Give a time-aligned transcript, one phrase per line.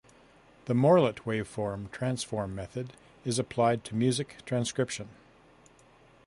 [0.65, 5.09] The Morlet wavelet transform method is applied to music transcription.